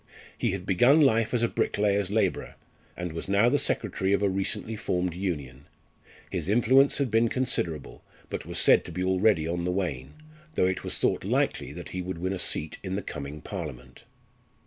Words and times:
He 0.35 0.49
had 0.49 0.65
begun 0.65 0.99
life 1.01 1.31
as 1.31 1.43
a 1.43 1.47
bricklayer's 1.47 2.09
labourer, 2.09 2.55
and 2.97 3.13
was 3.13 3.29
now 3.29 3.49
the 3.49 3.59
secretary 3.59 4.13
of 4.13 4.23
a 4.23 4.29
recently 4.29 4.75
formed 4.75 5.13
Union. 5.13 5.65
His 6.31 6.49
influence 6.49 6.97
had 6.97 7.11
been 7.11 7.29
considerable, 7.29 8.03
but 8.27 8.43
was 8.43 8.57
said 8.57 8.83
to 8.85 8.91
be 8.91 9.03
already 9.03 9.47
on 9.47 9.63
the 9.63 9.69
wane; 9.71 10.15
though 10.55 10.65
it 10.65 10.83
was 10.83 10.97
thought 10.97 11.23
likely 11.23 11.71
that 11.73 11.89
he 11.89 12.01
would 12.01 12.17
win 12.17 12.33
a 12.33 12.39
seat 12.39 12.79
in 12.81 12.95
the 12.95 13.03
coming 13.03 13.41
Parliament. 13.41 14.03